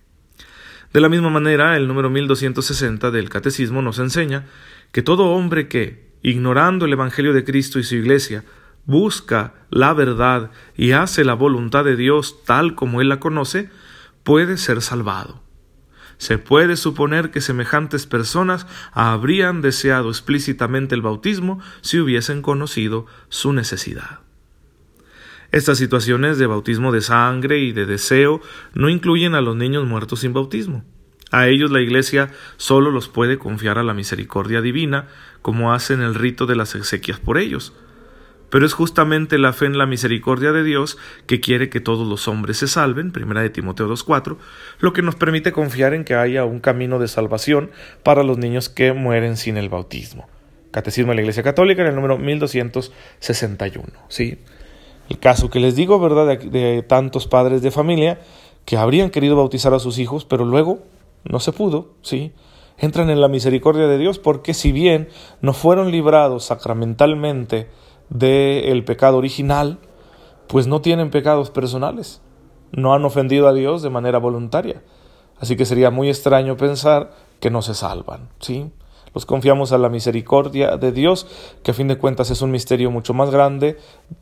De 0.91 1.01
la 1.01 1.09
misma 1.09 1.29
manera, 1.29 1.77
el 1.77 1.87
número 1.87 2.09
1260 2.09 3.11
del 3.11 3.29
Catecismo 3.29 3.83
nos 3.83 3.99
enseña 3.99 4.45
que 4.91 5.03
todo 5.03 5.27
hombre 5.27 5.67
que, 5.67 6.09
ignorando 6.23 6.85
el 6.85 6.93
Evangelio 6.93 7.31
de 7.31 7.43
Cristo 7.43 7.77
y 7.77 7.83
su 7.83 7.95
Iglesia, 7.95 8.43
busca 8.85 9.53
la 9.69 9.93
verdad 9.93 10.49
y 10.75 10.93
hace 10.93 11.23
la 11.23 11.35
voluntad 11.35 11.85
de 11.85 11.95
Dios 11.95 12.43
tal 12.43 12.73
como 12.73 13.01
Él 13.01 13.09
la 13.09 13.19
conoce, 13.19 13.69
puede 14.23 14.57
ser 14.57 14.81
salvado. 14.81 15.43
Se 16.17 16.39
puede 16.39 16.75
suponer 16.75 17.29
que 17.29 17.39
semejantes 17.39 18.07
personas 18.07 18.65
habrían 18.91 19.61
deseado 19.61 20.09
explícitamente 20.09 20.95
el 20.95 21.03
bautismo 21.03 21.61
si 21.81 21.99
hubiesen 21.99 22.41
conocido 22.41 23.05
su 23.29 23.53
necesidad. 23.53 24.21
Estas 25.51 25.79
situaciones 25.79 26.37
de 26.37 26.45
bautismo 26.45 26.91
de 26.91 27.01
sangre 27.01 27.57
y 27.59 27.71
de 27.71 27.87
deseo 27.87 28.39
no 28.73 28.87
incluyen 28.87 29.33
a 29.33 29.41
los 29.41 29.55
niños 29.55 29.87
muertos 29.87 30.19
sin 30.19 30.31
bautismo. 30.31 30.83
A 31.31 31.47
ellos 31.47 31.71
la 31.71 31.81
Iglesia 31.81 32.29
solo 32.57 32.91
los 32.91 33.07
puede 33.07 33.39
confiar 33.39 33.77
a 33.77 33.83
la 33.83 33.95
misericordia 33.95 34.61
divina, 34.61 35.07
como 35.41 35.73
hace 35.73 35.93
en 35.93 36.01
el 36.01 36.15
rito 36.15 36.45
de 36.45 36.55
las 36.55 36.75
exequias 36.75 37.19
por 37.19 37.37
ellos. 37.37 37.73
Pero 38.51 38.65
es 38.65 38.73
justamente 38.73 39.37
la 39.37 39.53
fe 39.53 39.65
en 39.65 39.77
la 39.77 39.85
misericordia 39.85 40.51
de 40.51 40.63
Dios 40.63 40.97
que 41.27 41.39
quiere 41.39 41.69
que 41.69 41.79
todos 41.79 42.07
los 42.07 42.27
hombres 42.27 42.57
se 42.57 42.67
salven, 42.67 43.11
primera 43.11 43.41
de 43.41 43.49
Timoteo 43.49 43.87
2.4, 43.87 44.37
lo 44.79 44.93
que 44.93 45.03
nos 45.03 45.15
permite 45.15 45.51
confiar 45.51 45.93
en 45.93 46.03
que 46.03 46.15
haya 46.15 46.45
un 46.45 46.59
camino 46.59 46.97
de 46.99 47.07
salvación 47.07 47.69
para 48.03 48.23
los 48.23 48.37
niños 48.39 48.69
que 48.69 48.93
mueren 48.93 49.37
sin 49.37 49.57
el 49.57 49.69
bautismo. 49.69 50.27
Catecismo 50.71 51.11
de 51.11 51.17
la 51.17 51.21
Iglesia 51.21 51.43
Católica 51.43 51.81
en 51.83 51.89
el 51.89 51.95
número 51.95 52.17
1261. 52.17 53.87
¿sí? 54.09 54.39
El 55.09 55.19
caso 55.19 55.49
que 55.49 55.59
les 55.59 55.75
digo, 55.75 55.99
¿verdad?, 55.99 56.27
de, 56.27 56.37
de 56.37 56.83
tantos 56.83 57.27
padres 57.27 57.61
de 57.61 57.71
familia 57.71 58.21
que 58.65 58.77
habrían 58.77 59.09
querido 59.09 59.35
bautizar 59.35 59.73
a 59.73 59.79
sus 59.79 59.97
hijos, 59.97 60.25
pero 60.25 60.45
luego 60.45 60.79
no 61.23 61.39
se 61.39 61.51
pudo, 61.51 61.87
¿sí? 62.01 62.33
Entran 62.77 63.09
en 63.09 63.19
la 63.19 63.27
misericordia 63.27 63.87
de 63.87 63.97
Dios 63.97 64.19
porque 64.19 64.53
si 64.53 64.71
bien 64.71 65.09
no 65.41 65.53
fueron 65.53 65.91
librados 65.91 66.45
sacramentalmente 66.45 67.67
del 68.09 68.83
pecado 68.85 69.17
original, 69.17 69.79
pues 70.47 70.67
no 70.67 70.81
tienen 70.81 71.11
pecados 71.11 71.51
personales, 71.51 72.21
no 72.71 72.93
han 72.93 73.03
ofendido 73.05 73.47
a 73.47 73.53
Dios 73.53 73.81
de 73.81 73.89
manera 73.89 74.19
voluntaria. 74.19 74.81
Así 75.39 75.55
que 75.55 75.65
sería 75.65 75.89
muy 75.89 76.09
extraño 76.09 76.57
pensar 76.57 77.11
que 77.39 77.49
no 77.49 77.61
se 77.61 77.73
salvan, 77.73 78.29
¿sí? 78.39 78.71
Los 79.13 79.25
confiamos 79.25 79.71
a 79.71 79.77
la 79.77 79.89
misericordia 79.89 80.77
de 80.77 80.91
Dios, 80.91 81.27
que 81.63 81.71
a 81.71 81.73
fin 81.73 81.87
de 81.87 81.97
cuentas 81.97 82.31
es 82.31 82.41
un 82.41 82.51
misterio 82.51 82.91
mucho 82.91 83.13
más 83.13 83.29
grande 83.29 83.77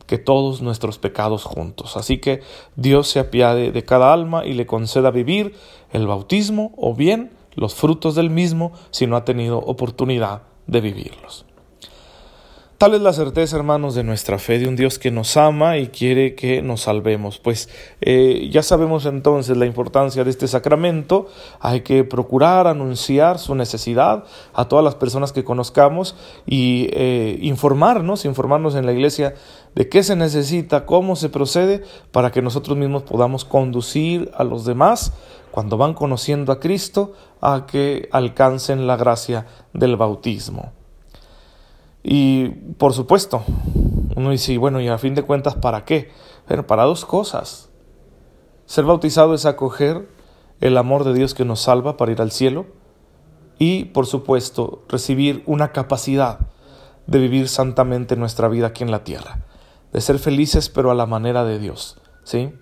que 0.06 0.18
todos 0.18 0.62
nuestros 0.62 0.98
pecados 0.98 1.44
juntos. 1.44 1.96
Así 1.96 2.18
que 2.18 2.40
Dios 2.76 3.08
se 3.08 3.20
apiade 3.20 3.72
de 3.72 3.84
cada 3.84 4.12
alma 4.12 4.44
y 4.44 4.54
le 4.54 4.66
conceda 4.66 5.10
vivir 5.10 5.54
el 5.92 6.06
bautismo 6.06 6.72
o 6.76 6.94
bien 6.94 7.30
los 7.54 7.74
frutos 7.74 8.14
del 8.14 8.30
mismo 8.30 8.72
si 8.90 9.06
no 9.06 9.16
ha 9.16 9.24
tenido 9.24 9.58
oportunidad 9.58 10.42
de 10.66 10.80
vivirlos. 10.80 11.47
Tal 12.78 12.94
es 12.94 13.00
la 13.00 13.12
certeza, 13.12 13.56
hermanos, 13.56 13.96
de 13.96 14.04
nuestra 14.04 14.38
fe, 14.38 14.60
de 14.60 14.68
un 14.68 14.76
Dios 14.76 15.00
que 15.00 15.10
nos 15.10 15.36
ama 15.36 15.78
y 15.78 15.88
quiere 15.88 16.36
que 16.36 16.62
nos 16.62 16.82
salvemos. 16.82 17.40
Pues 17.40 17.68
eh, 18.00 18.48
ya 18.52 18.62
sabemos 18.62 19.04
entonces 19.04 19.56
la 19.56 19.66
importancia 19.66 20.22
de 20.22 20.30
este 20.30 20.46
sacramento. 20.46 21.26
Hay 21.58 21.80
que 21.80 22.04
procurar 22.04 22.68
anunciar 22.68 23.40
su 23.40 23.56
necesidad 23.56 24.22
a 24.54 24.68
todas 24.68 24.84
las 24.84 24.94
personas 24.94 25.32
que 25.32 25.42
conozcamos 25.42 26.14
y 26.46 26.88
eh, 26.92 27.36
informarnos, 27.42 28.24
informarnos 28.24 28.76
en 28.76 28.86
la 28.86 28.92
iglesia 28.92 29.34
de 29.74 29.88
qué 29.88 30.04
se 30.04 30.14
necesita, 30.14 30.86
cómo 30.86 31.16
se 31.16 31.30
procede, 31.30 31.82
para 32.12 32.30
que 32.30 32.42
nosotros 32.42 32.76
mismos 32.76 33.02
podamos 33.02 33.44
conducir 33.44 34.30
a 34.36 34.44
los 34.44 34.64
demás 34.64 35.14
cuando 35.50 35.78
van 35.78 35.94
conociendo 35.94 36.52
a 36.52 36.60
Cristo 36.60 37.12
a 37.40 37.66
que 37.66 38.08
alcancen 38.12 38.86
la 38.86 38.96
gracia 38.96 39.46
del 39.72 39.96
bautismo. 39.96 40.77
Y 42.10 42.48
por 42.78 42.94
supuesto, 42.94 43.42
uno 44.16 44.30
dice, 44.30 44.56
bueno, 44.56 44.80
y 44.80 44.88
a 44.88 44.96
fin 44.96 45.14
de 45.14 45.24
cuentas, 45.24 45.56
¿para 45.56 45.84
qué? 45.84 46.10
Bueno, 46.48 46.66
para 46.66 46.84
dos 46.84 47.04
cosas. 47.04 47.68
Ser 48.64 48.86
bautizado 48.86 49.34
es 49.34 49.44
acoger 49.44 50.08
el 50.62 50.78
amor 50.78 51.04
de 51.04 51.12
Dios 51.12 51.34
que 51.34 51.44
nos 51.44 51.60
salva 51.60 51.98
para 51.98 52.10
ir 52.10 52.22
al 52.22 52.30
cielo 52.30 52.64
y, 53.58 53.84
por 53.86 54.06
supuesto, 54.06 54.84
recibir 54.88 55.42
una 55.44 55.72
capacidad 55.72 56.38
de 57.06 57.18
vivir 57.18 57.46
santamente 57.46 58.16
nuestra 58.16 58.48
vida 58.48 58.68
aquí 58.68 58.84
en 58.84 58.90
la 58.90 59.04
tierra, 59.04 59.40
de 59.92 60.00
ser 60.00 60.18
felices 60.18 60.70
pero 60.70 60.90
a 60.90 60.94
la 60.94 61.04
manera 61.04 61.44
de 61.44 61.58
Dios, 61.58 62.00
¿sí? 62.24 62.54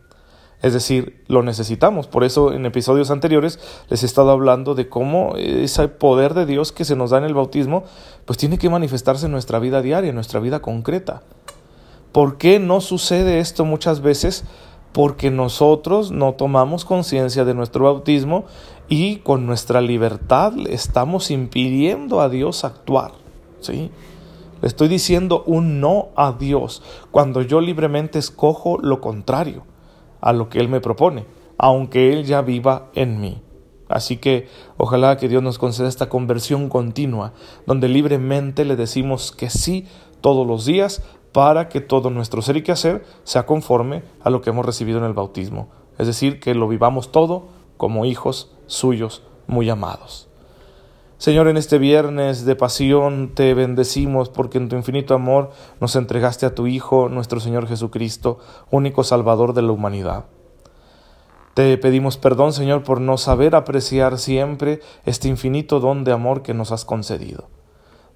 Es 0.62 0.72
decir, 0.72 1.22
lo 1.28 1.42
necesitamos. 1.42 2.06
Por 2.06 2.24
eso 2.24 2.52
en 2.52 2.64
episodios 2.66 3.10
anteriores 3.10 3.58
les 3.88 4.02
he 4.02 4.06
estado 4.06 4.30
hablando 4.30 4.74
de 4.74 4.88
cómo 4.88 5.34
ese 5.36 5.88
poder 5.88 6.34
de 6.34 6.46
Dios 6.46 6.72
que 6.72 6.84
se 6.84 6.96
nos 6.96 7.10
da 7.10 7.18
en 7.18 7.24
el 7.24 7.34
bautismo, 7.34 7.84
pues 8.24 8.38
tiene 8.38 8.58
que 8.58 8.70
manifestarse 8.70 9.26
en 9.26 9.32
nuestra 9.32 9.58
vida 9.58 9.82
diaria, 9.82 10.08
en 10.08 10.14
nuestra 10.14 10.40
vida 10.40 10.60
concreta. 10.60 11.22
¿Por 12.12 12.38
qué 12.38 12.58
no 12.58 12.80
sucede 12.80 13.40
esto 13.40 13.64
muchas 13.64 14.00
veces? 14.00 14.44
Porque 14.92 15.30
nosotros 15.30 16.10
no 16.10 16.32
tomamos 16.32 16.86
conciencia 16.86 17.44
de 17.44 17.52
nuestro 17.52 17.84
bautismo 17.84 18.46
y 18.88 19.16
con 19.16 19.44
nuestra 19.44 19.82
libertad 19.82 20.54
estamos 20.70 21.30
impidiendo 21.30 22.22
a 22.22 22.30
Dios 22.30 22.64
actuar. 22.64 23.12
¿Sí? 23.60 23.90
Le 24.62 24.68
estoy 24.68 24.88
diciendo 24.88 25.44
un 25.46 25.80
no 25.80 26.08
a 26.16 26.32
Dios 26.32 26.82
cuando 27.10 27.42
yo 27.42 27.60
libremente 27.60 28.18
escojo 28.18 28.78
lo 28.78 29.02
contrario 29.02 29.64
a 30.20 30.32
lo 30.32 30.48
que 30.48 30.58
Él 30.58 30.68
me 30.68 30.80
propone, 30.80 31.26
aunque 31.58 32.12
Él 32.12 32.24
ya 32.24 32.42
viva 32.42 32.90
en 32.94 33.20
mí. 33.20 33.42
Así 33.88 34.16
que 34.16 34.48
ojalá 34.76 35.16
que 35.16 35.28
Dios 35.28 35.42
nos 35.42 35.58
conceda 35.58 35.88
esta 35.88 36.08
conversión 36.08 36.68
continua, 36.68 37.32
donde 37.66 37.88
libremente 37.88 38.64
le 38.64 38.76
decimos 38.76 39.32
que 39.32 39.48
sí 39.48 39.86
todos 40.20 40.46
los 40.46 40.64
días 40.64 41.02
para 41.32 41.68
que 41.68 41.80
todo 41.80 42.10
nuestro 42.10 42.42
ser 42.42 42.56
y 42.56 42.62
que 42.62 42.72
hacer 42.72 43.04
sea 43.22 43.46
conforme 43.46 44.02
a 44.22 44.30
lo 44.30 44.40
que 44.40 44.50
hemos 44.50 44.66
recibido 44.66 44.98
en 44.98 45.04
el 45.04 45.12
bautismo. 45.12 45.68
Es 45.98 46.06
decir, 46.06 46.40
que 46.40 46.54
lo 46.54 46.66
vivamos 46.66 47.12
todo 47.12 47.48
como 47.76 48.04
hijos 48.04 48.52
suyos 48.66 49.22
muy 49.46 49.70
amados. 49.70 50.28
Señor, 51.18 51.48
en 51.48 51.56
este 51.56 51.78
viernes 51.78 52.44
de 52.44 52.56
pasión 52.56 53.30
te 53.34 53.54
bendecimos 53.54 54.28
porque 54.28 54.58
en 54.58 54.68
tu 54.68 54.76
infinito 54.76 55.14
amor 55.14 55.50
nos 55.80 55.96
entregaste 55.96 56.44
a 56.44 56.54
tu 56.54 56.66
Hijo, 56.66 57.08
nuestro 57.08 57.40
Señor 57.40 57.66
Jesucristo, 57.66 58.38
único 58.70 59.02
Salvador 59.02 59.54
de 59.54 59.62
la 59.62 59.72
humanidad. 59.72 60.26
Te 61.54 61.78
pedimos 61.78 62.18
perdón, 62.18 62.52
Señor, 62.52 62.82
por 62.82 63.00
no 63.00 63.16
saber 63.16 63.54
apreciar 63.54 64.18
siempre 64.18 64.80
este 65.06 65.28
infinito 65.28 65.80
don 65.80 66.04
de 66.04 66.12
amor 66.12 66.42
que 66.42 66.52
nos 66.52 66.70
has 66.70 66.84
concedido. 66.84 67.48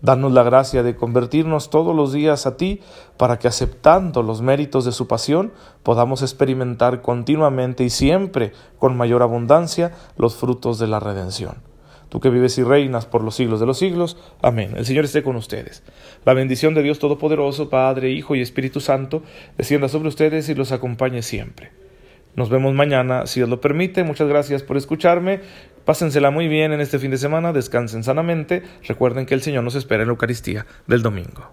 Danos 0.02 0.32
la 0.32 0.42
gracia 0.42 0.82
de 0.82 0.94
convertirnos 0.94 1.70
todos 1.70 1.96
los 1.96 2.12
días 2.12 2.46
a 2.46 2.58
ti 2.58 2.82
para 3.16 3.38
que 3.38 3.48
aceptando 3.48 4.22
los 4.22 4.42
méritos 4.42 4.84
de 4.84 4.92
su 4.92 5.06
pasión 5.06 5.54
podamos 5.82 6.20
experimentar 6.20 7.00
continuamente 7.00 7.82
y 7.82 7.88
siempre 7.88 8.52
con 8.78 8.94
mayor 8.94 9.22
abundancia 9.22 9.92
los 10.18 10.36
frutos 10.36 10.78
de 10.78 10.86
la 10.86 11.00
redención. 11.00 11.69
Tú 12.10 12.20
que 12.20 12.28
vives 12.28 12.58
y 12.58 12.62
reinas 12.62 13.06
por 13.06 13.24
los 13.24 13.34
siglos 13.34 13.60
de 13.60 13.66
los 13.66 13.78
siglos. 13.78 14.18
Amén. 14.42 14.74
El 14.76 14.84
Señor 14.84 15.06
esté 15.06 15.22
con 15.22 15.36
ustedes. 15.36 15.82
La 16.26 16.34
bendición 16.34 16.74
de 16.74 16.82
Dios 16.82 16.98
Todopoderoso, 16.98 17.70
Padre, 17.70 18.10
Hijo 18.10 18.34
y 18.34 18.42
Espíritu 18.42 18.80
Santo, 18.80 19.22
descienda 19.56 19.88
sobre 19.88 20.08
ustedes 20.08 20.50
y 20.50 20.54
los 20.54 20.72
acompañe 20.72 21.22
siempre. 21.22 21.70
Nos 22.36 22.50
vemos 22.50 22.74
mañana, 22.74 23.26
si 23.26 23.40
Dios 23.40 23.48
lo 23.48 23.60
permite. 23.60 24.04
Muchas 24.04 24.28
gracias 24.28 24.62
por 24.62 24.76
escucharme. 24.76 25.40
Pásensela 25.84 26.30
muy 26.30 26.46
bien 26.46 26.72
en 26.72 26.80
este 26.80 26.98
fin 26.98 27.10
de 27.10 27.16
semana, 27.16 27.52
descansen 27.52 28.04
sanamente. 28.04 28.62
Recuerden 28.86 29.26
que 29.26 29.34
el 29.34 29.42
Señor 29.42 29.64
nos 29.64 29.74
espera 29.74 30.02
en 30.02 30.08
la 30.08 30.12
Eucaristía 30.12 30.66
del 30.86 31.02
domingo. 31.02 31.50